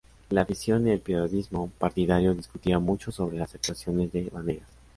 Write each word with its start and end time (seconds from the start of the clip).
La 0.31 0.41
afición 0.41 0.87
y 0.87 0.89
el 0.89 0.99
periodismo 0.99 1.69
partidario 1.77 2.33
discutía 2.33 2.79
mucho 2.79 3.11
sobre 3.11 3.37
las 3.37 3.53
actuaciones 3.53 4.11
de 4.11 4.29
Banegas. 4.31 4.67